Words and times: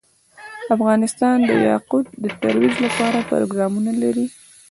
افغانستان 0.75 1.37
د 1.47 1.51
یاقوت 1.69 2.05
د 2.23 2.25
ترویج 2.41 2.75
لپاره 2.85 3.27
پروګرامونه 3.31 3.91
لري. 4.03 4.25